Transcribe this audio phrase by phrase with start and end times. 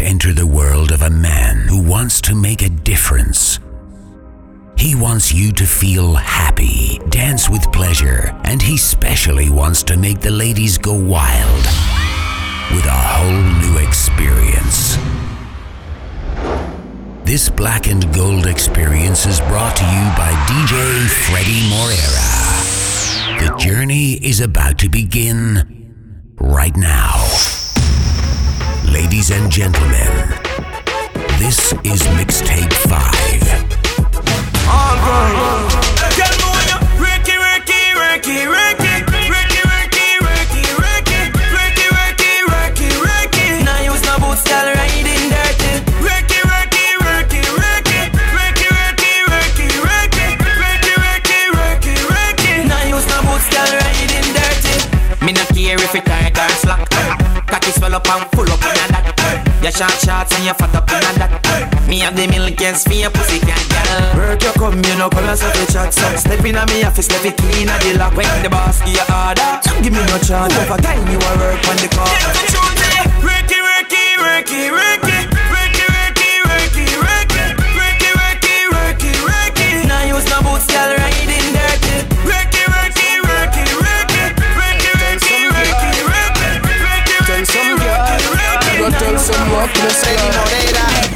[0.00, 3.58] entered the world of a man who wants to make a difference.
[4.76, 10.20] He wants you to feel happy, dance with pleasure, and he specially wants to make
[10.20, 11.64] the ladies go wild
[12.72, 14.96] with a whole new experience.
[17.24, 22.38] This black and gold experience is brought to you by DJ Freddy Moreira.
[23.38, 25.67] The journey is about to begin
[29.28, 30.08] Ladies and gentlemen,
[31.38, 33.68] this is Mixtape 5.
[34.70, 35.68] On Ricky,
[36.16, 36.34] Girl
[53.76, 55.94] riding dirty Me not care if
[58.08, 58.57] and full up
[59.68, 61.84] your short shorts and your fat up in a that.
[61.86, 64.16] Me have the millions for your pussy can girl.
[64.16, 65.92] Work your come, you know, colors of the chat.
[65.92, 68.16] So step in on me office, step it clean at the lock.
[68.16, 70.56] When the boss give you order, give me no charge.
[70.56, 72.08] Over time you a work on the car.
[73.20, 75.17] Ricky, Ricky, Ricky, Ricky,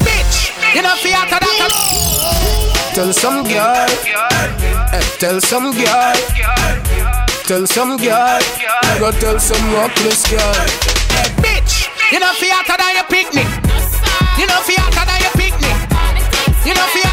[0.06, 1.72] Bitch, you know fi after that.
[2.94, 3.88] Tell some girl,
[5.18, 6.14] tell some girl,
[7.42, 8.40] tell some girl,
[9.00, 10.54] go tell some worthless girl.
[11.42, 13.48] Bitch, you know fi after that your picnic.
[14.38, 15.76] You know fi after that your picnic.
[16.64, 17.11] You know fi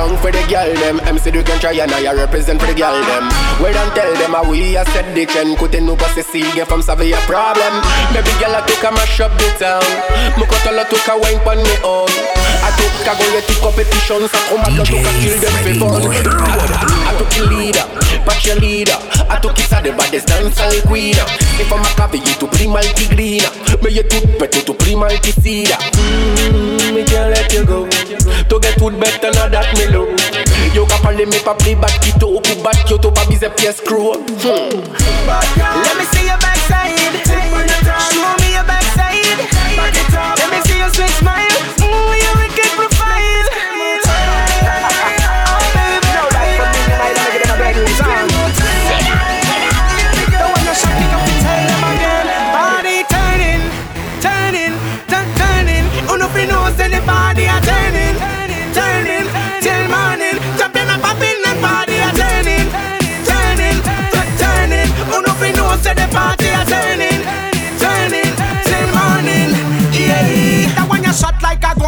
[0.00, 0.96] song for the girl them.
[1.04, 3.24] MC du can try and I represent for the girl them.
[3.60, 5.58] Wait and tell them how we a said the trend.
[5.58, 7.74] Could nous passer si get from Savia problem.
[8.14, 9.84] Baby girl I took a mash up the town.
[10.38, 12.08] Me cut all I took a wine pon me own.
[12.64, 14.22] I took a go get the competition.
[14.32, 17.09] So come DJ took a kill them for fun.
[17.20, 18.98] I'm your leader, tu kilida Pa cheerleader
[19.28, 21.24] A tu quizá de baddest danza y cuida
[21.58, 23.50] Mi forma cabello tu prima y tigrina
[23.82, 27.86] Me ye tu peto tu prima y tisida Mmm, me can't let you go.
[28.48, 30.08] To get food better not that me low
[30.74, 33.80] Yo ka pale me pa play bad to open back, you to pa bize pies
[33.80, 34.14] crew.
[34.14, 34.70] Hmm.
[35.26, 37.29] Let me see your backside.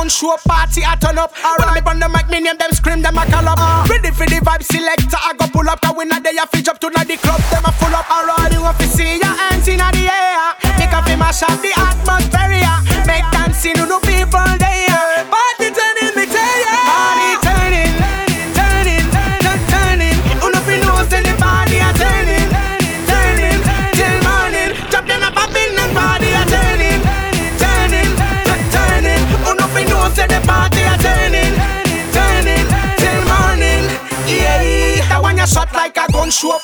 [0.07, 1.33] A show party I turn up.
[1.35, 3.59] When I on the mic, me name them scream them a call up.
[3.59, 3.87] Uh.
[3.89, 5.81] Ready for the vibe selector, I go pull up.
[5.81, 7.09] Cause we not there, I fish up to night.
[7.09, 8.11] the club, them a full up.
[8.11, 8.82] Alright, you want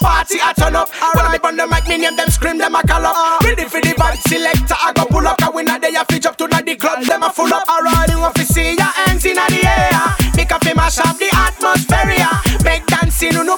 [0.01, 0.89] party I turn up.
[1.15, 3.43] When I on the mic, me name them scream them a call up.
[3.43, 5.39] Ready for the vibe selector, I go pull up.
[5.39, 7.69] Cause we not there, you fish up to the club, them a full up.
[7.69, 10.29] Alright, you want to see your hands in the air.
[10.37, 12.31] Make up mash up the atmosphere.
[12.65, 13.58] Make dancing to the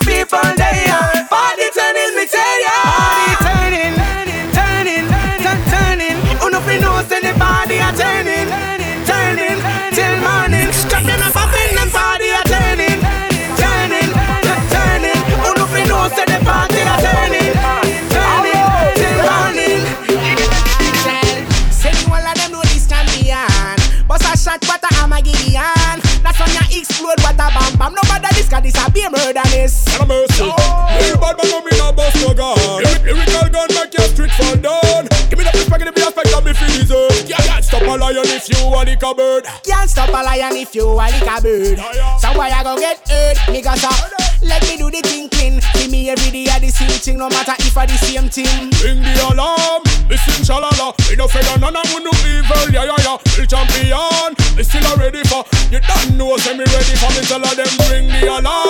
[37.91, 39.45] a lion if you are like a bird.
[39.65, 41.79] Can't stop a lion if you are like a bird.
[42.21, 43.65] So why I go get hurt?
[43.65, 44.31] Got up.
[44.43, 45.61] Let me do the thing clean.
[45.75, 48.71] Give me every day a the same thing, no matter if I the same thing.
[48.81, 50.97] Ring the alarm, listen shalala.
[51.11, 52.73] We no fear none who no evil.
[52.73, 54.33] Yeah, yeah real champion.
[54.57, 55.45] Me still a ready for.
[55.69, 58.70] You don't know, say me ready for me tell them bring the alarm.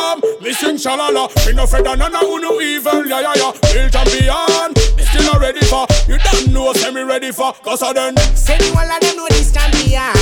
[0.60, 3.72] Sing shalala, me no afraid of none of who no evil, yeah yeah yeah.
[3.72, 5.88] Real champion, me still a ready for.
[6.04, 7.54] You don't know, say me ready for.
[7.64, 8.14] Cause I done.
[8.36, 10.12] Say the whole of them know this champion.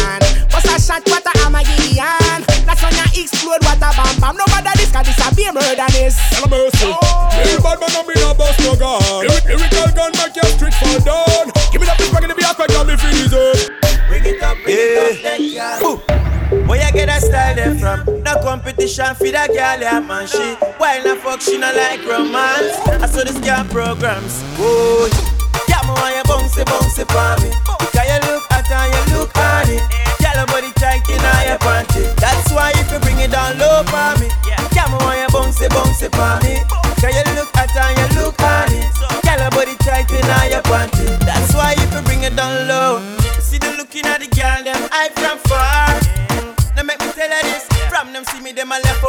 [0.47, 2.47] Bust a shot, what a Armageddon.
[2.63, 4.39] That's when you explode, what a bam bam.
[4.39, 6.15] Nobody this, cause this a be murderous.
[6.31, 6.87] Tell mercy.
[6.87, 7.35] Oh.
[7.43, 9.27] Real bad man, I'm in a bust no gun.
[9.43, 10.78] Lyrical gun, make your street
[17.29, 18.23] style from?
[18.25, 20.27] No competition for that girl, yeah man.
[20.27, 21.41] She why not fuck?
[21.41, 22.75] She not like romance.
[22.89, 24.41] I saw the scam programs.
[24.57, 25.07] Oh,
[25.69, 27.51] yeah, me want you bounce, bounce for me.
[27.93, 29.79] Cause you look hot and you look honey.
[30.19, 32.03] Girl, body tight in your panty.
[32.17, 34.29] That's why if you bring it down low for me.
[34.49, 36.65] Yeah, me want you bounce, bounce for me.
[36.99, 38.83] Cause you look hot and you look honey.
[39.23, 41.07] Girl, body tight in your panty.
[41.23, 43.01] That's why if you bring it down low.
[43.41, 44.29] See the looking at the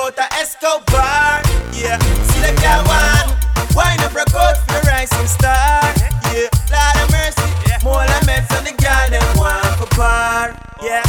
[0.10, 1.42] out a Escobar.
[1.74, 2.00] Yeah,
[2.34, 3.30] see the girl one.
[3.76, 5.86] Wine up, rock out for rising star.
[6.34, 7.46] Yeah, Lord of mercy.
[7.86, 10.58] More than meds on the girl, them want for par.
[10.82, 11.06] Yeah,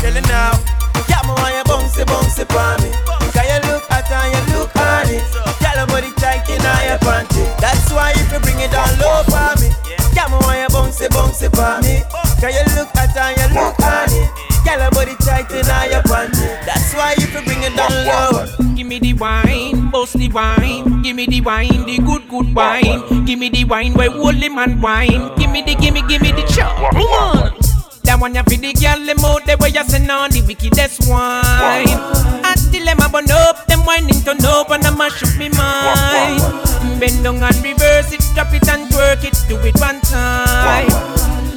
[0.00, 0.60] tell her now.
[1.08, 2.90] Yeah, me want you bounce, bounce for me.
[3.32, 5.18] Cause you look hot and you look on honey.
[5.64, 7.44] Girl, body tight in your panty.
[7.60, 9.72] That's why if you bring it down low for me.
[10.12, 12.04] Yeah, me want you bounce, bounce for me.
[12.40, 14.28] Cause you look hot and you look on honey.
[14.64, 16.03] Girl, body tight in your
[19.14, 21.02] the wine, bust the wine.
[21.02, 23.24] Give me the wine, the good, good wine.
[23.24, 25.34] Give me the wine where holy man wine.
[25.36, 26.92] Give me the, give me, give me the chop.
[28.04, 31.08] That one you for the girl, them out the way you send on the wickedest
[31.08, 31.88] wine.
[32.44, 37.00] Until them a burn up, them whining turn up and I mash up me mind.
[37.00, 40.90] Bend down and reverse it, drop it and twerk it, do it one time.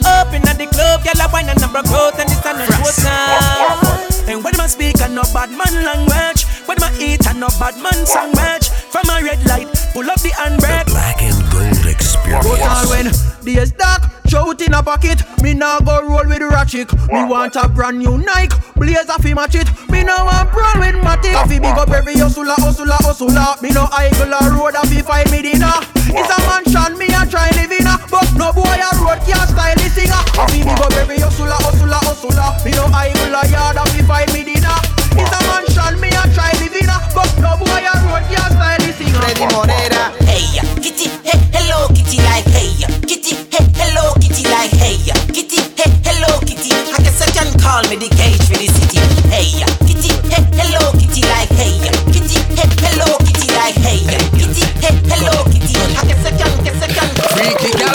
[0.06, 2.80] Up in the club, girl a wine and a broke out and it's a no
[3.04, 4.07] time.
[4.28, 7.76] And when I speak a no bad man language, when I eat a no bad
[7.80, 7.96] man
[8.36, 8.68] match.
[8.92, 10.88] From a red light, pull up the handbrake.
[10.88, 12.44] Black and Gold Experience.
[12.44, 13.08] But all when
[13.46, 15.24] days dark, shout in a pocket.
[15.42, 16.92] Me now go roll with ratchet.
[17.08, 19.68] Me want a brand new Nike, blazer fi match it.
[19.90, 21.36] Me now want roll with Matic.
[21.48, 23.56] Fi big up every hustler, hustler, hustler.
[23.62, 25.72] Me no idle a road a fi find me dinner.
[26.10, 27.67] It's a mansion me a try live
[28.10, 30.24] but no boy a road can't style the singer.
[30.36, 32.50] Fi big up every hustler, hustler, hustler.
[32.66, 34.78] Me no idle a yard a fi find me dinner.
[35.18, 38.80] It's a mansion me a try live in but no boy a road can't style
[38.80, 39.20] the singer.
[39.20, 40.14] Ready Monera.
[40.30, 40.46] Hey,
[40.82, 42.70] kitty, hey, hello, kitty, like hey,
[43.08, 44.98] kitty, hey, hello, kitty, like hey,
[45.34, 46.72] kitty, hey, hello, kitty.
[46.74, 49.02] I guess I can call me the cage for the city.
[49.34, 49.52] Hey,
[49.90, 51.76] kitty, hey, hello, kitty, like hey,
[52.14, 54.00] kitty, hey, hello, kitty, like hey,
[54.38, 55.76] kitty, hey, hello, kitty.
[55.98, 57.10] I guess I can, guess I can.
[57.34, 57.87] Freaky you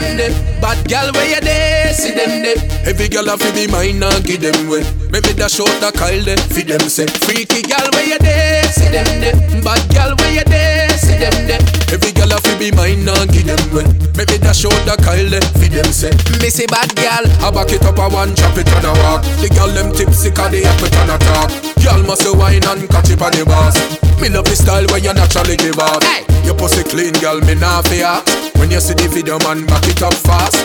[0.00, 0.34] them there.
[0.60, 2.58] Bad gal where you there, see them there.
[2.86, 4.82] Every gal a fi be mine and give them way.
[5.10, 7.06] Maybe dash out the Kyle there, fi them say.
[7.06, 9.36] Freaky gal where you there, see them there.
[9.62, 10.83] Bad gal where you there,
[11.24, 11.64] them there.
[11.88, 13.88] Every gal a fi be mine and give them way.
[14.16, 16.12] Maybe dash out the Kyle there, fi them say.
[16.40, 19.24] Me say bad gal, I back it up a one, chop it on a walk.
[19.40, 21.48] The gal them tipsy 'cause they have it on a talk.
[21.80, 23.76] Gal must wine and catch it on the bars.
[24.20, 26.02] Me love the style where you naturally give off.
[26.04, 26.24] Hey.
[26.44, 28.20] Your pussy clean, girl, me nah fear.
[28.56, 30.56] When you see the video, man, back it up fast.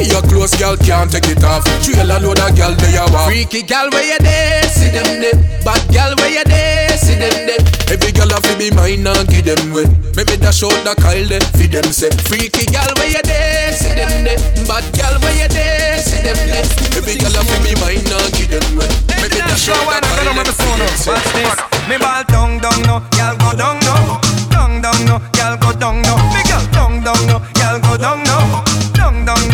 [0.00, 1.60] For your clothes, girl, can't take it off.
[1.84, 3.28] Trail a load of girl, they are walk.
[3.28, 4.64] Freaky girl, where you there?
[4.72, 5.36] See them there.
[5.60, 6.96] Bad girl, where you there?
[6.96, 7.60] See them there.
[7.92, 9.84] Every girl have to be mine and give them way.
[10.16, 12.08] Maybe dash out the Kyle there, for them say.
[12.24, 13.76] Freaky girl, where you there?
[13.76, 14.40] See them there.
[14.64, 16.00] Bad girl, where you there?
[16.00, 16.64] See them there.
[16.96, 18.88] Every girl have to be mine and give them way.
[19.20, 21.12] Maybe dash out the Kyle there, for them say.
[21.12, 21.52] Watch this.
[21.92, 24.16] Me ball down, down, no, y'all go down, no.
[24.48, 26.16] Down, down, no, y'all go down, no.
[26.32, 28.69] Me girl down, down, no, y'all go down, no.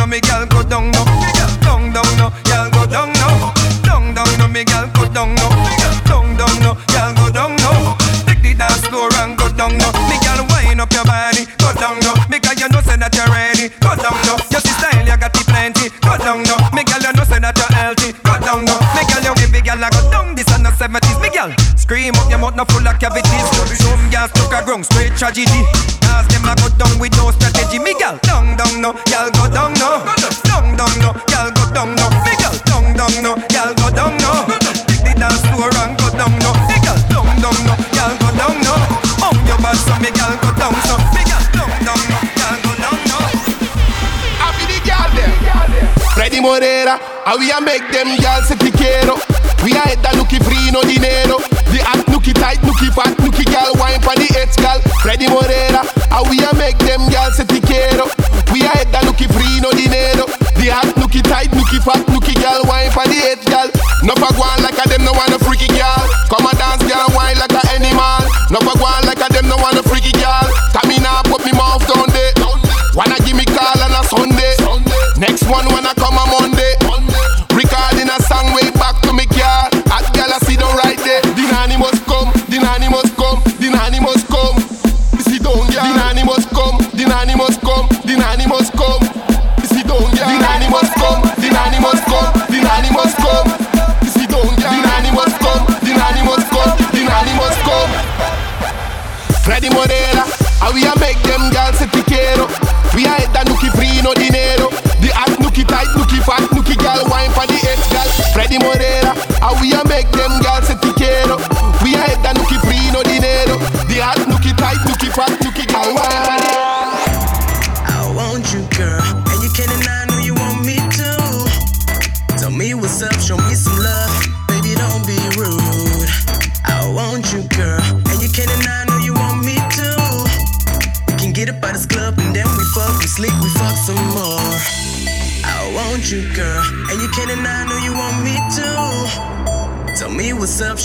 [0.06, 1.25] Me girl go down, no.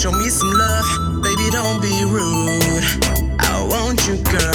[0.02, 2.82] Show me some love, baby, don't be rude.
[3.38, 4.51] I want you, girl.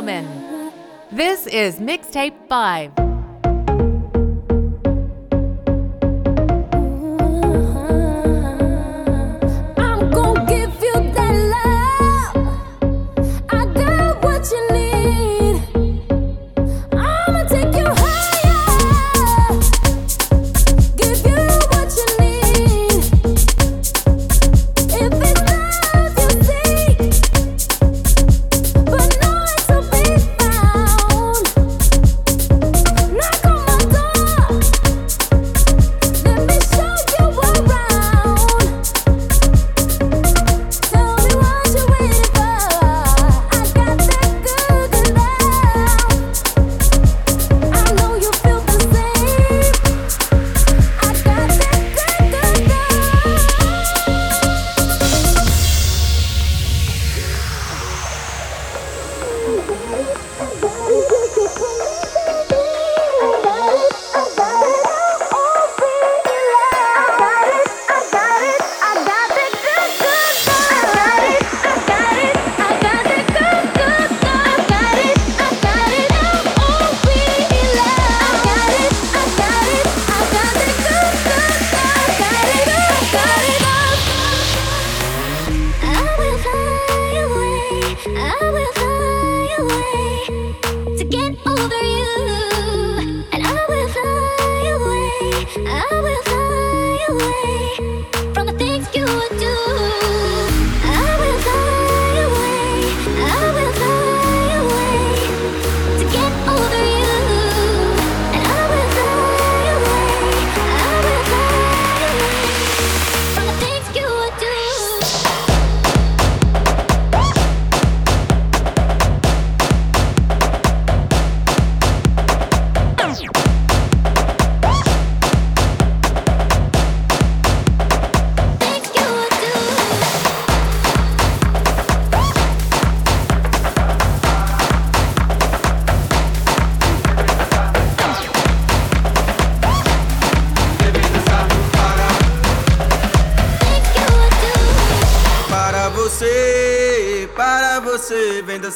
[0.00, 0.72] Gentlemen,
[1.12, 2.99] this is Mixtape 5.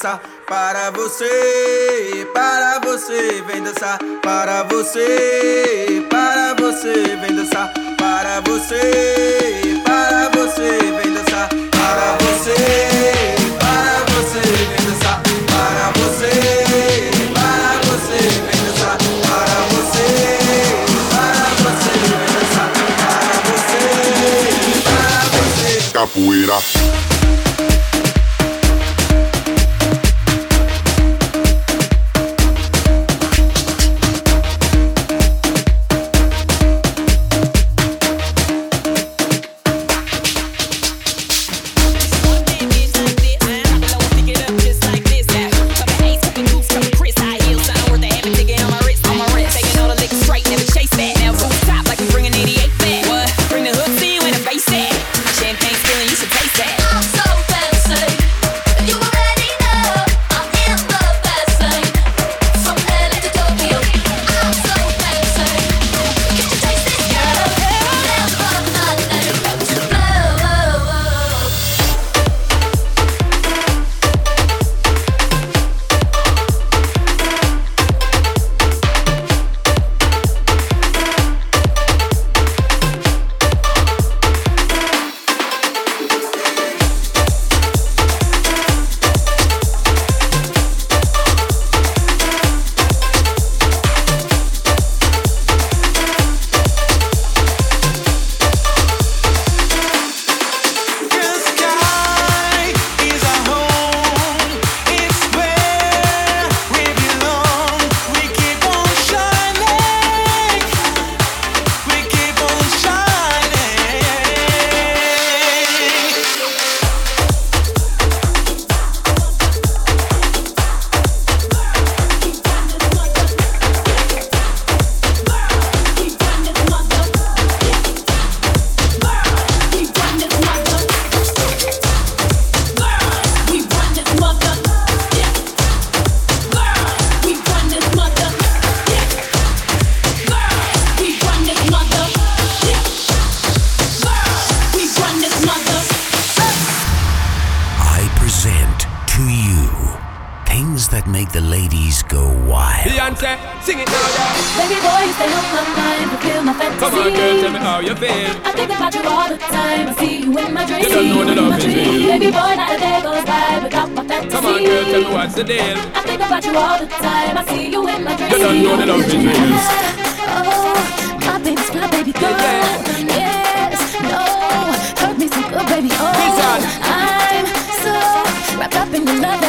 [0.05, 0.21] Você,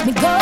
[0.05, 0.37] Let me go.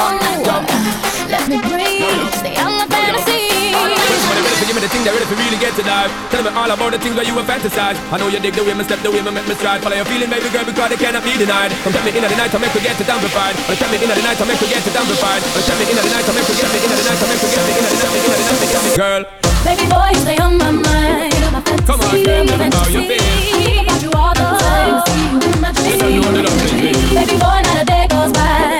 [1.31, 2.35] Let me breathe.
[2.35, 3.71] Stay on my fantasy.
[3.71, 6.11] Everybody ready to give me the thing, they ready to really get to dive.
[6.35, 7.95] Tell me all about the things where you were fantasize.
[8.11, 9.79] I know you dig the way me step, the way me make me stride.
[9.79, 11.71] Follow your feeling, baby girl, because they cannot be denied.
[11.79, 13.55] Come tell me in the night, I make we get it amplified.
[13.55, 15.41] Come tell me in the night, I make we get it amplified.
[15.47, 17.27] Come tell me in the night, I make we get me in the night, I
[17.31, 19.23] make we get me in the night, I make we me in the night, girl.
[19.63, 21.39] Baby boy, you stay on my mind.
[21.55, 23.23] My fantasy, Come on, girl, tell me how you feel.
[23.23, 25.07] Think about you all the time.
[25.07, 27.15] See you in my You don't know the love is dreams.
[27.15, 28.72] Baby boy, not a day goes by.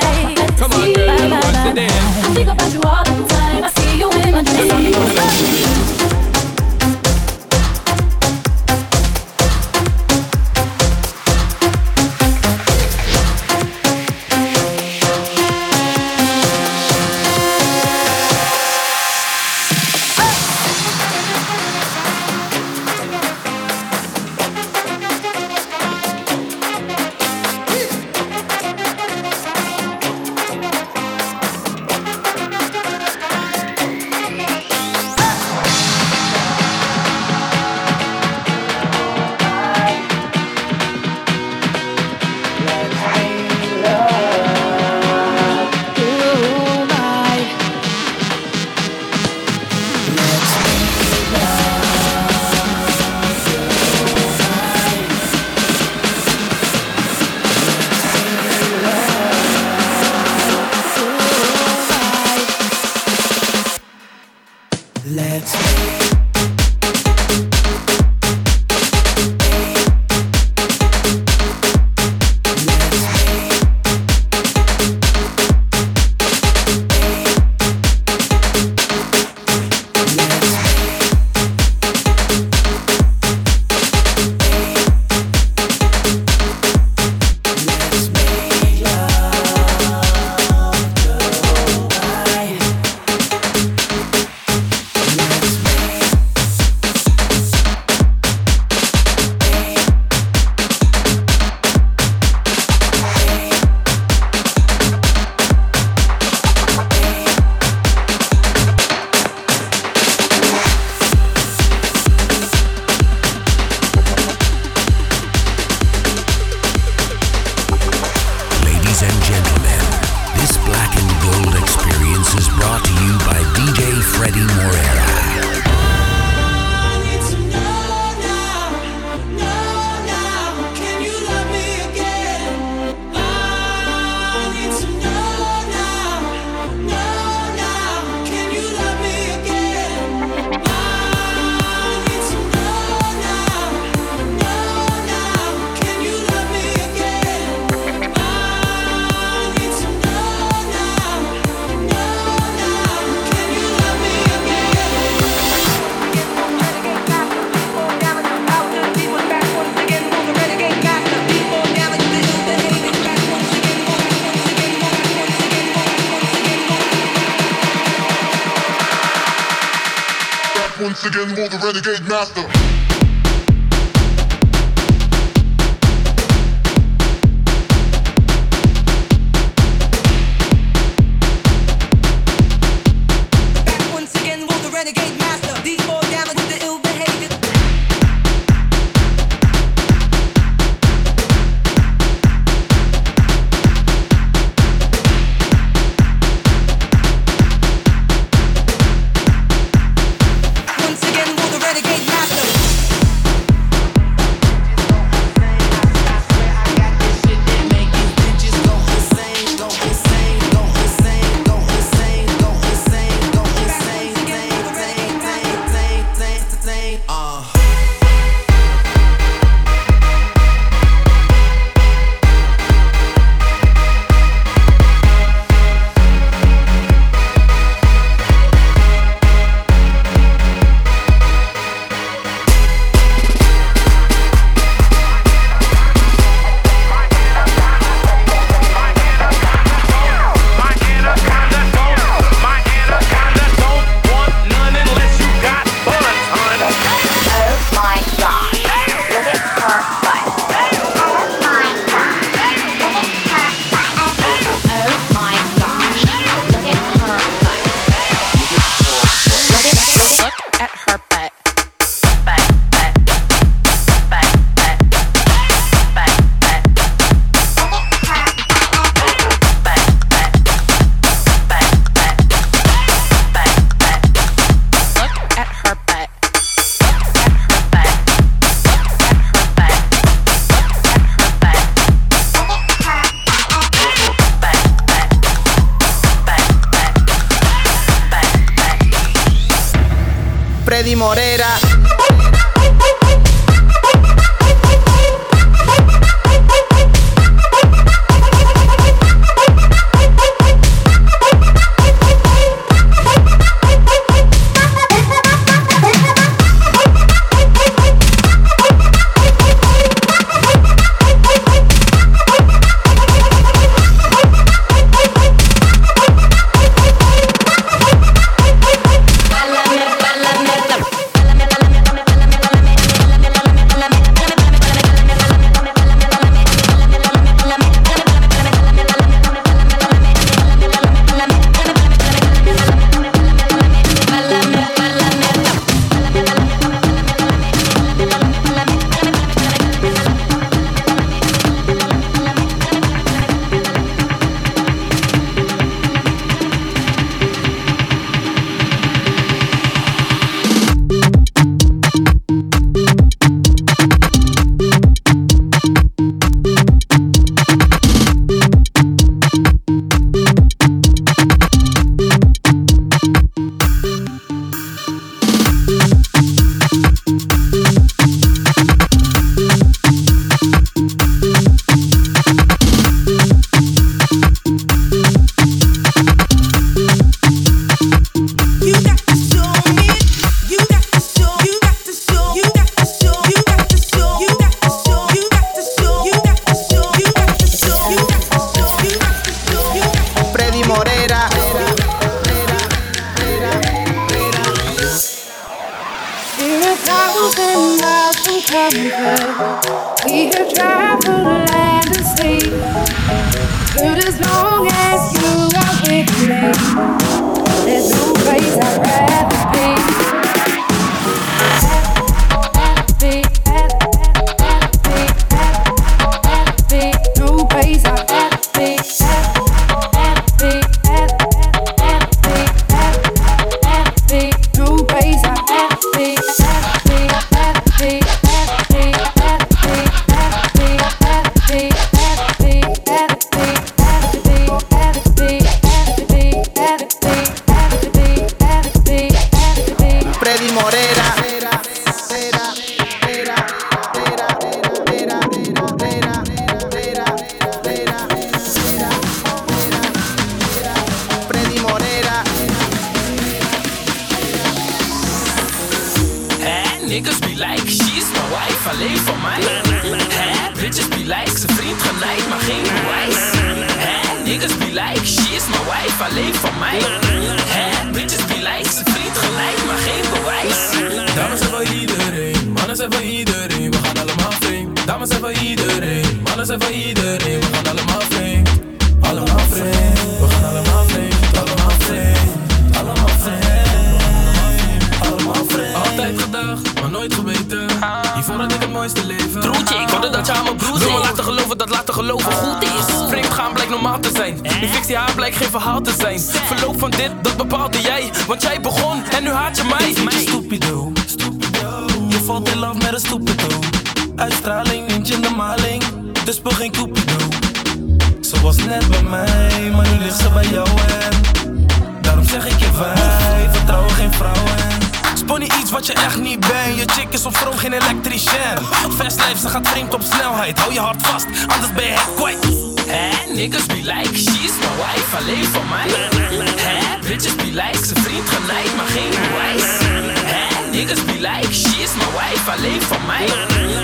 [533.07, 533.27] mij.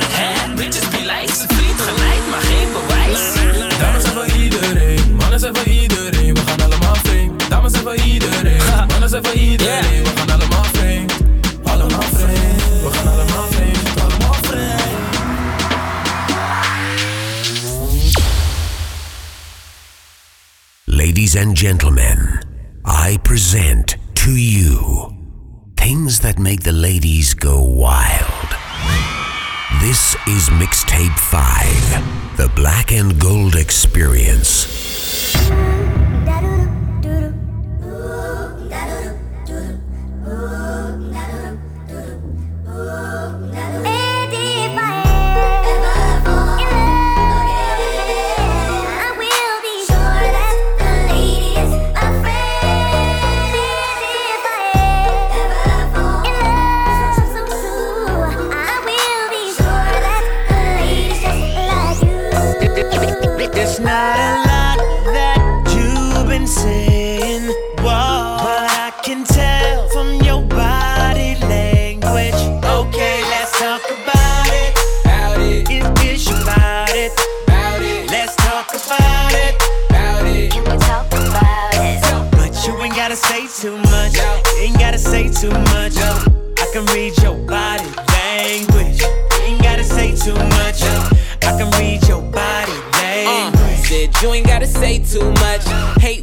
[0.09, 1.45] Hè, bitches be like, ze
[1.77, 3.33] gelijk, maar geen bewijs.
[3.79, 7.49] Dames zijn voor iedereen, mannen zijn voor iedereen, we gaan allemaal vreemd.
[7.49, 11.13] Dames zijn voor iedereen, mannen zijn voor iedereen, we gaan allemaal vreemd.
[11.63, 14.77] Allemaal vreemd, we gaan allemaal vreemd, allemaal vreemd.
[20.83, 22.45] Ladies and gentlemen,
[22.85, 25.11] I present to you
[25.75, 28.28] things that make the ladies go wild.
[29.81, 34.67] This is Mixtape 5 The Black and Gold Experience.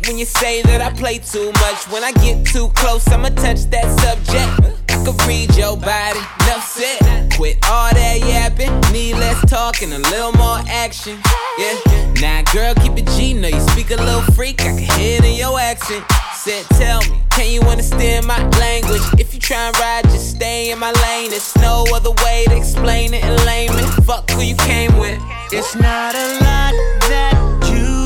[0.06, 1.90] When you say that I play too much.
[1.90, 4.78] When I get too close, I'ma touch that subject.
[4.88, 7.32] I can read your body, enough said.
[7.34, 11.18] Quit all that yapping, need less talk and a little more action.
[11.58, 11.74] Yeah,
[12.20, 15.24] now girl, keep it G, know you speak a little freak, I can hear it
[15.24, 16.04] in your accent.
[16.34, 19.02] Said, tell me, can you understand my language?
[19.18, 21.30] If you try and ride, just stay in my lane.
[21.30, 23.84] There's no other way to explain it in layman.
[24.04, 25.20] Fuck who you came with.
[25.50, 26.74] It's not a lot
[27.10, 27.34] that
[27.68, 28.05] you've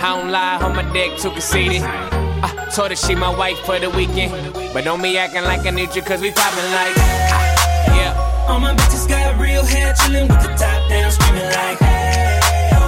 [0.00, 1.82] I don't lie, on my dick too conceited.
[1.82, 4.32] I told her she my wife for the weekend.
[4.72, 6.96] But don't be acting like I need you, cause we poppin' like.
[7.98, 8.46] Yeah.
[8.48, 12.78] All my bitches got real hair, chillin' with the top down, screaming like, hey, yo.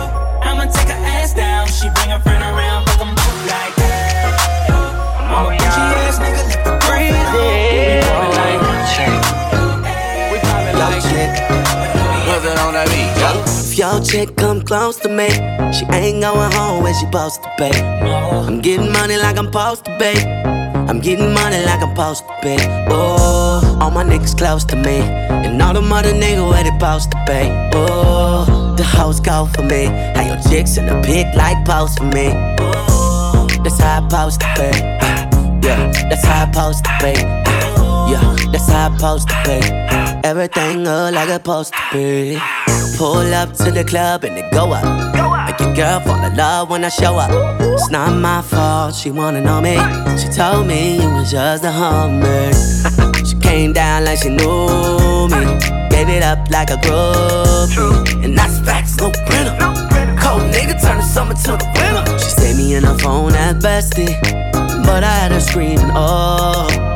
[0.42, 1.66] I'ma take her ass down.
[1.66, 4.78] She bring her friend around, fuck 'em both like, hey, yo.
[5.34, 8.06] I'm a bougie ass nigga, let the breeze in.
[8.06, 8.62] We poppin' like,
[10.30, 10.78] We poppin'
[11.94, 11.99] like.
[12.32, 13.42] It on that beat, yo.
[13.44, 15.28] If your chick come close to me,
[15.72, 17.70] she ain't going home when she supposed to pay.
[17.70, 18.46] Uh-huh.
[18.46, 20.14] I'm getting money like I'm supposed to pay.
[20.88, 22.86] I'm getting money like I'm supposed to pay.
[22.88, 27.10] Oh, all my niggas close to me, and all the mother niggas where they supposed
[27.10, 27.70] to pay.
[27.74, 29.86] Oh, the hoes go for me.
[30.14, 32.30] How your chicks in the pic like post for me.
[32.60, 34.78] Oh, that's how I supposed to pay.
[35.66, 37.39] Yeah, that's how I supposed to pay.
[38.10, 40.20] Yeah, that's how I'm supposed to pay.
[40.24, 42.38] Everything look like it's supposed to be.
[42.98, 44.84] Pull up to the club and it go up.
[45.46, 47.30] Make your girl fall in love when I show up.
[47.60, 49.76] It's not my fault, she wanna know me.
[50.18, 52.52] She told me you was just a hummer.
[53.24, 55.44] she came down like she knew me.
[55.88, 58.24] Gave it up like a groupie.
[58.24, 59.56] And that's facts, no printer.
[60.20, 62.18] Cold nigga turn the summer to the winter.
[62.18, 64.20] She saved me in her phone at bestie.
[64.84, 66.89] But I had her screaming, oh.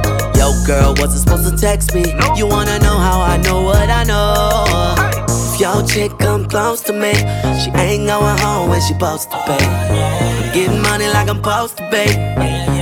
[0.45, 2.05] Yo, girl, wasn't supposed to text me.
[2.36, 4.66] You wanna know how I know what I know?
[5.26, 7.14] If your chick come close to me,
[7.61, 9.64] she ain't going home when she supposed to pay.
[9.64, 12.11] I'm getting money like I'm supposed to pay.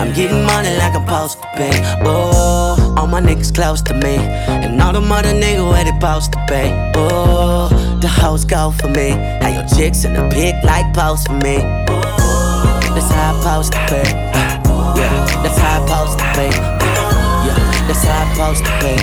[0.00, 1.70] I'm getting money like I'm supposed to pay.
[2.04, 6.32] Oh, all my niggas close to me, and all the mother niggas where they supposed
[6.32, 6.92] to pay.
[6.96, 7.68] Oh,
[8.00, 9.10] the hoes go for me.
[9.40, 11.58] How your chicks in the pic like post for me.
[11.88, 14.10] Oh, that's how I supposed to pay.
[14.98, 16.71] Yeah, that's how I supposed to pay.
[17.92, 18.96] That's how I supposed to pay.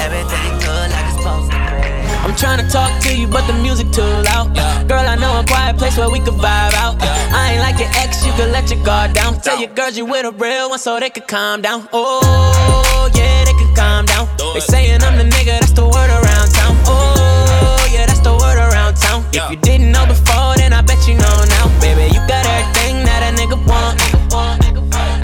[0.00, 2.00] Everything good like it's supposed to pay.
[2.24, 4.56] I'm trying to talk to you, but the music too loud.
[4.88, 6.96] Girl, I know a quiet place where we could vibe out.
[7.02, 9.38] I ain't like your ex, you could let your guard down.
[9.42, 11.86] Tell your girls you with a real one so they could calm down.
[11.92, 14.26] Oh, yeah, they could calm down.
[14.54, 16.72] They saying I'm the nigga, that's the word around town.
[16.88, 19.26] Oh, yeah, that's the word around town.
[19.34, 21.68] If you didn't know before, then I bet you know now.
[21.84, 24.00] Baby, you got everything that a nigga want.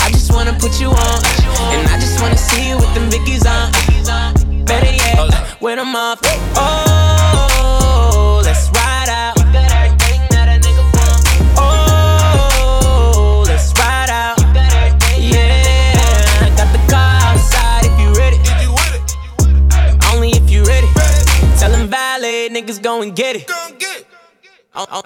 [0.05, 1.38] I just wanna put you on.
[1.73, 3.73] And I just wanna see you with them Vickies on.
[4.65, 6.21] Better yet, with them off.
[6.57, 9.37] Oh, let's ride out.
[11.57, 14.39] Oh, let's ride out.
[15.19, 18.39] Yeah, got the car outside if you ready.
[20.13, 20.89] Only if you ready.
[21.59, 23.51] Tell them valet niggas go and get it.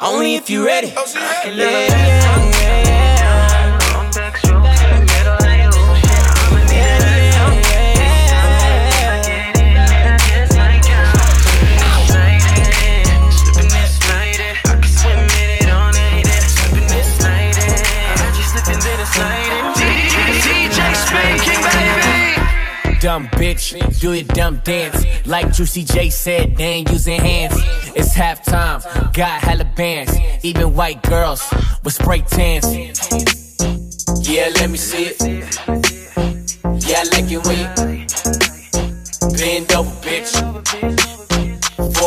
[0.00, 0.92] Only if you ready.
[0.96, 1.86] Oh, yeah, yeah,
[2.50, 3.11] yeah.
[23.02, 25.04] Dumb bitch, do your dumb dance.
[25.26, 27.52] Like Juicy J said, they ain't using hands.
[27.96, 28.80] It's halftime,
[29.12, 30.16] got hella bands.
[30.44, 31.42] Even white girls
[31.82, 32.64] with spray tans.
[34.20, 35.20] Yeah, let me see it.
[36.86, 37.66] Yeah, I like it when you
[39.36, 40.71] bend over, bitch.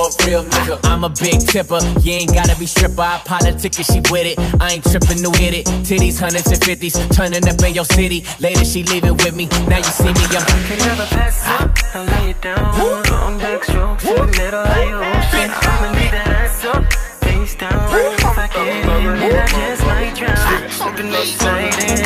[0.06, 1.80] For a real nigga, I'm a big tipper.
[2.02, 3.02] You ain't gotta be stripper.
[3.02, 4.38] I politic and she with it.
[4.62, 5.66] I ain't tripping to hit it.
[5.82, 8.24] Titties, hundreds and fifties, turning up in your city.
[8.40, 9.48] Later she leaving with me.
[9.66, 10.46] Now you see me, I'm.
[10.70, 12.62] Can never pass up, I'll lay it down.
[13.10, 15.50] Long back strokes in the middle of your ocean.
[15.50, 16.86] I'ma leave that ass up,
[17.26, 17.74] face down.
[17.74, 20.70] If I get in, then I just might drown.
[20.70, 22.06] Slipping excited.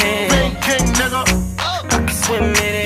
[0.64, 1.22] King nigga.
[1.60, 2.79] I can swim in it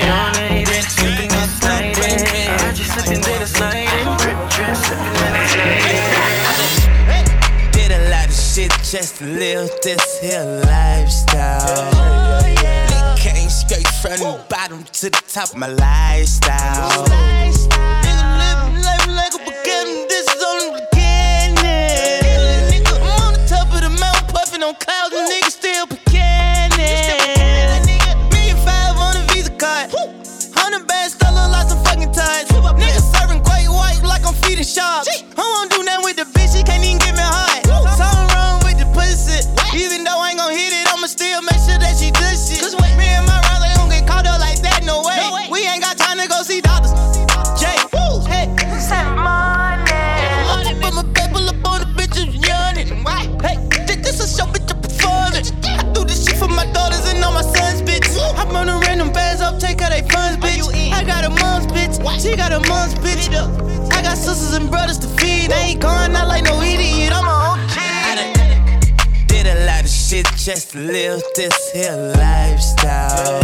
[8.93, 12.43] just live this here lifestyle.
[13.17, 17.03] Came straight from the bottom to the top my lifestyle.
[17.07, 18.22] Nigga
[70.43, 73.41] just to live this here lifestyle.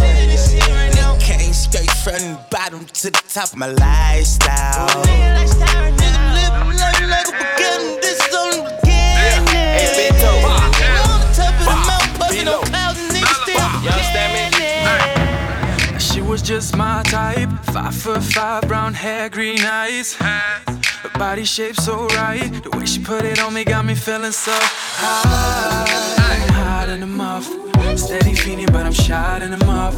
[1.18, 4.86] Came straight from the bottom to the top of my lifestyle.
[5.06, 8.00] Nigga living life like a beginning.
[8.02, 10.12] This only beginning.
[10.52, 10.68] On
[11.24, 13.40] the top of the mountain, puffing on clouds, and niggas
[15.96, 17.48] still She was just my type.
[17.72, 20.16] Five foot five, brown hair, green eyes.
[20.16, 22.52] Her body shape so right.
[22.62, 25.79] The way she put it on me got me feeling so high.
[27.20, 27.96] The.
[27.96, 29.94] Steady feeding, but I'm shot in the mouth.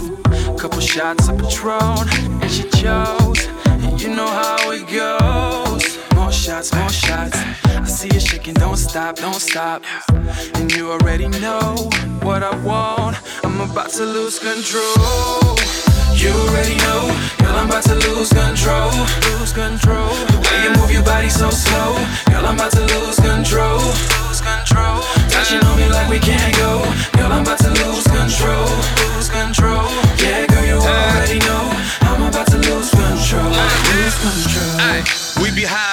[0.59, 2.09] Couple shots of Patron,
[2.43, 3.47] and she chose.
[3.67, 5.99] And you know how it goes.
[6.17, 7.39] More shots, more shots.
[7.65, 9.85] I see you shaking, don't stop, don't stop.
[10.57, 11.89] And you already know
[12.23, 13.19] what I want.
[13.45, 15.55] I'm about to lose control.
[16.19, 17.03] You already know,
[17.39, 18.91] girl, I'm about to lose control.
[19.39, 20.11] Lose control.
[20.33, 21.95] The way you move your body so slow,
[22.31, 24.22] girl, I'm about to lose control.
[24.43, 24.99] Control.
[25.31, 26.83] Touching on me like we can't go,
[27.15, 28.67] girl, I'm about to lose control.
[29.15, 29.87] Lose control.
[30.19, 31.71] Yeah, girl, you already know,
[32.03, 33.55] I'm about to lose control.
[33.95, 35.43] Lose control.
[35.43, 35.92] We be the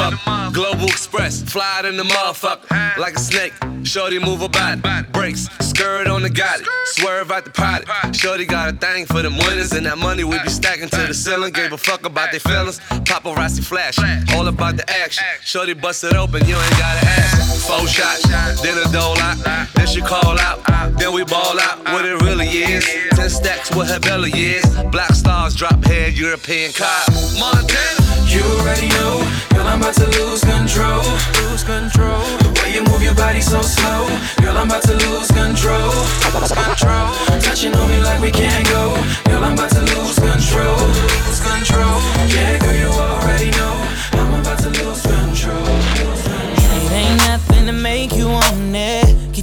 [0.00, 0.54] motherfucker.
[0.54, 2.96] Global Express, fly in the motherfucker.
[2.96, 3.52] Like a snake,
[3.84, 4.80] shorty move her body.
[5.12, 6.66] Brakes, skirt on the got it.
[6.86, 7.86] Swerve out the potty.
[8.12, 11.14] Shorty got a thing for them winners, and that money we be stacking to the
[11.14, 11.52] ceiling.
[11.52, 12.80] Gave a fuck about their feelings.
[13.08, 13.98] Paparazzi flash,
[14.34, 15.24] all about the action.
[15.42, 17.66] Shorty bust it open, you ain't gotta ask.
[17.66, 18.22] Four shots,
[18.62, 19.36] then a dole out.
[19.74, 20.64] Then she call out,
[20.98, 21.78] then we ball out.
[21.84, 22.84] What it really is.
[23.14, 24.64] Ten stacks with her belly is.
[24.90, 27.04] Black stars drop head, European car.
[27.38, 28.10] Montana.
[28.30, 31.02] You already know, girl, I'm about to lose control.
[31.42, 32.22] Lose control.
[32.38, 34.06] The way you move your body so slow,
[34.40, 35.90] girl, I'm about to lose control.
[36.38, 37.10] Lose control.
[37.40, 40.78] Touching on me like we can't go, girl, I'm about to lose control.
[41.26, 41.98] Lose control.
[42.30, 43.74] Yeah, girl, you already know,
[44.12, 45.58] I'm about to lose control.
[45.58, 46.86] Lose control.
[46.86, 48.99] It ain't nothing to make you want it.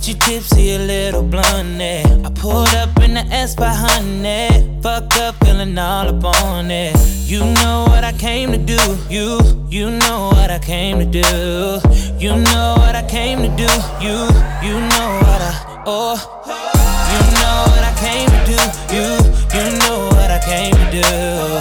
[0.07, 1.81] You tipsy, a little blunt.
[1.81, 2.01] Eh?
[2.23, 4.47] I pulled up in the S by honey.
[4.81, 6.95] Fucked up, feeling all up on it.
[7.25, 8.79] You know what I came to do.
[9.09, 9.37] You,
[9.67, 11.81] you know what I came to do.
[12.17, 13.67] You know what I came to do.
[13.99, 14.15] You,
[14.63, 16.15] you know what I, oh.
[17.11, 18.59] You know what I came to do.
[18.95, 19.07] You,
[19.59, 21.56] you know what I came to do.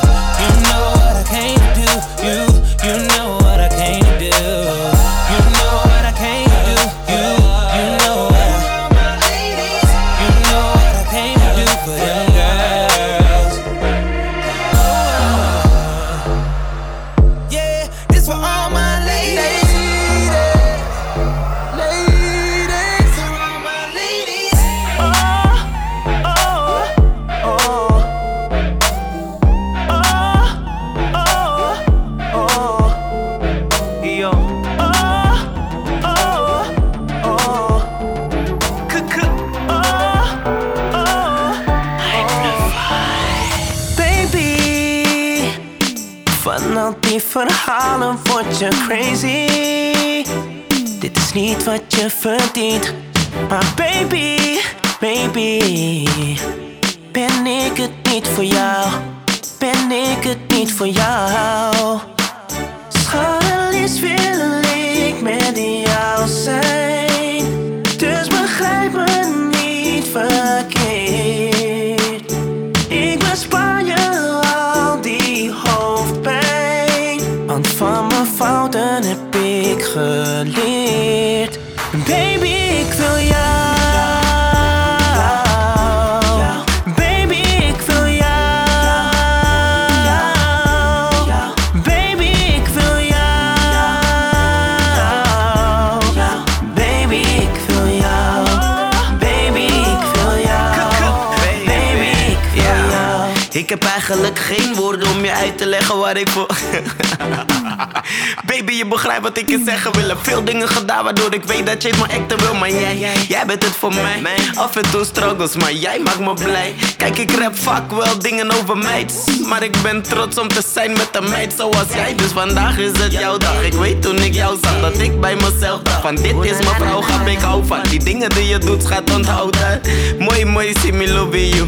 [111.17, 112.55] Waardoor ik weet dat je het maar acten wil.
[112.55, 112.97] Maar jij,
[113.29, 114.23] jij bent het voor mij.
[114.55, 116.75] Af en toe struggles, maar jij maakt me blij.
[116.97, 119.15] Kijk, ik rap vaak wel dingen over meid.
[119.49, 122.15] Maar ik ben trots om te zijn met een meid zoals jij.
[122.15, 123.63] Dus vandaag is het jouw dag.
[123.63, 126.77] Ik weet toen ik jou zag dat ik bij mezelf dacht: van dit is mijn
[126.79, 127.83] vrouw, ga ik hou van.
[127.83, 129.81] Die dingen die je doet, gaat onthouden.
[130.19, 131.67] Mooi, mooi, see me love you.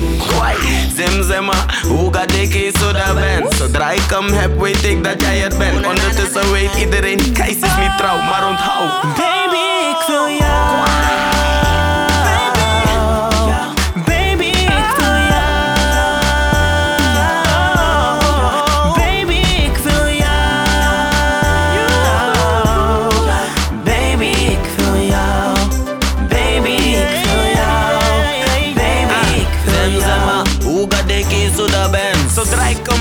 [0.97, 3.57] Zem, zemma, hoe ga ik hier zo daar ben?
[3.57, 5.87] Zodra ik hem heb, weet ik dat jij het bent.
[5.87, 9.38] Ondertussen weet iedereen, Keis is niet trouw, maar onthoud.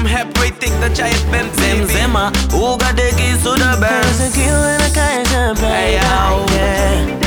[0.08, 1.60] Heb, weet ik dat jij het bent.
[1.60, 3.90] Zem, zemma, hoe ga ik hier zo daar ben?
[3.90, 7.08] Cause I kill I can't Hey, yo.
[7.16, 7.27] Mita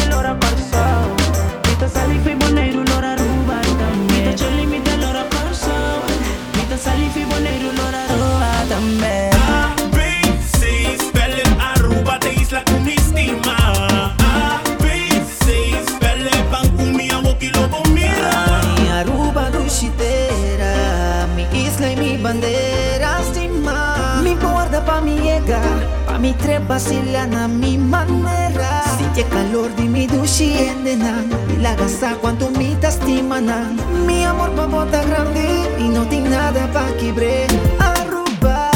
[26.51, 28.83] corre vacilana a mi manera.
[28.97, 31.25] Si c'è calor dimmi dushi endena.
[31.61, 33.73] La gasa quanto mi tastimana.
[34.05, 37.47] Mi amor pa bota grande Y no tiene nada pa quibre
[37.79, 38.71] Arruba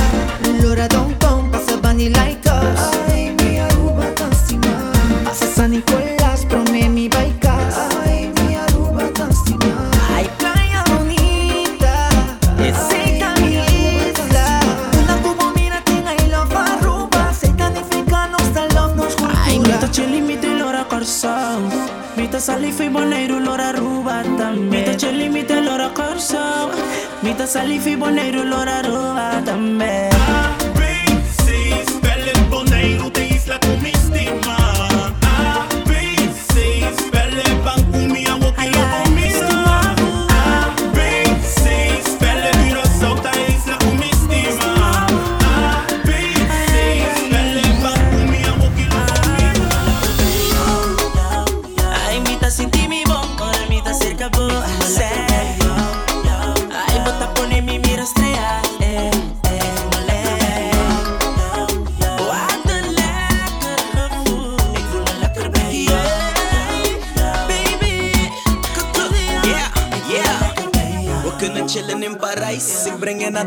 [0.60, 1.14] Lora don
[1.50, 3.23] pasa vanilla y tos
[27.34, 30.13] Ahorita salifi, fui bonero, lora roja.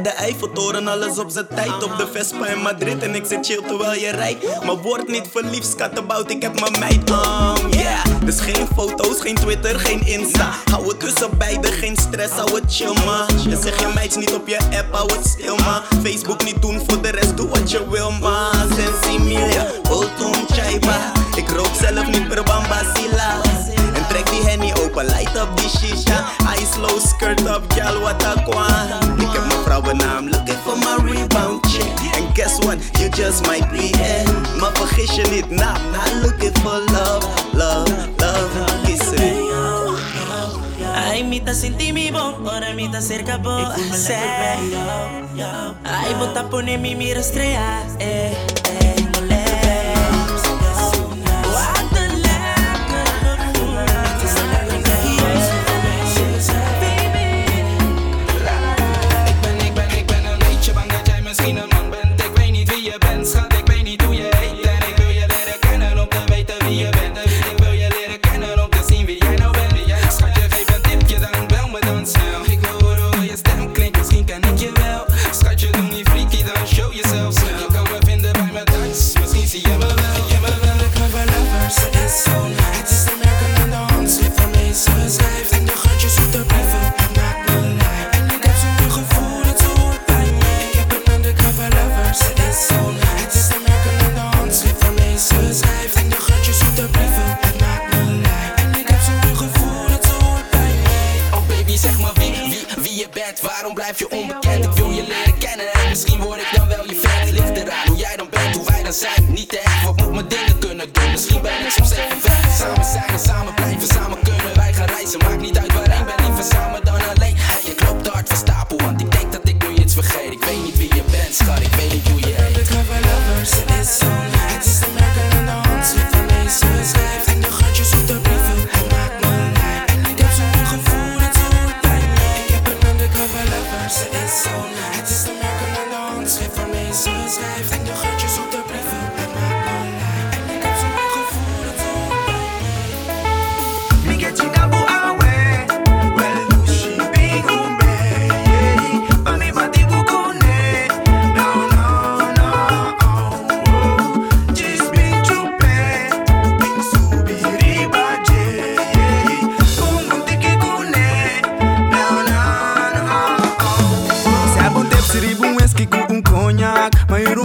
[0.04, 1.84] Naar de Eiffeltoren, alles op zijn tijd.
[1.84, 4.66] Op de Vespa in Madrid en ik zit chill terwijl je rijdt.
[4.66, 7.10] Maar word niet verliefd, schattenbout, ik heb mijn meid.
[7.10, 8.06] Um, yeah.
[8.26, 10.54] Dus geen foto's, geen Twitter, geen Insta.
[10.72, 13.52] Hou het tussen beiden, geen stress, hou het chill man.
[13.52, 15.82] En zeg je meid niet op je app, hou het stil man.
[16.04, 18.52] Facebook niet doen, voor de rest doe wat je wil man.
[18.76, 21.12] Sensimilia, Ultum Chaiba.
[21.36, 23.42] Ik rook zelf niet per bambasila.
[23.94, 24.47] En trek die
[24.98, 26.18] henny open, light up die shisha.
[26.48, 31.64] Eyes low, skirt up, gal, what a my Ik heb I'm looking for my rebound
[31.70, 32.16] chick.
[32.16, 34.26] And guess what, you just might be in.
[34.60, 37.90] My vergis je niet, nah, not looking for love, love,
[38.20, 38.86] love.
[38.86, 39.46] Kissing.
[40.96, 43.56] Ay, mita senti mi bom, ahora mita cerca bo
[45.84, 48.34] Ay, bota pone mi mira estrella eh,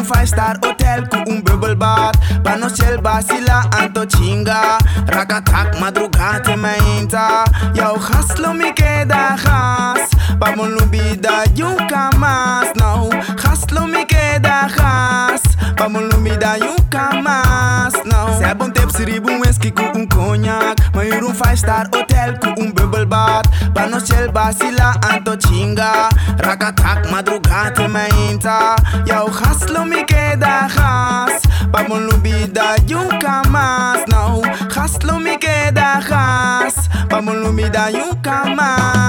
[0.02, 2.16] un five star hotel cu un bubble bath.
[2.42, 4.76] Panoșel, Basila, Antocinga
[5.06, 6.78] Racatac, madrugate mai
[7.74, 10.08] yau Eu haslo mi queda has.
[10.38, 13.08] Vamos lubida y un camas No,
[13.42, 15.42] haslo mi queda has.
[15.76, 20.76] Vamos lubida y un camas No Se bun tep siribu un whisky cu un cognac
[20.94, 23.46] Mai un five star hotel cu un bubble bath.
[23.72, 28.74] Panoșel, Basila, Antocinga Racatac, madrugate mai intra
[29.06, 29.41] has
[37.62, 39.01] me that you come out.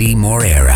[0.00, 0.69] Freddy Moreira.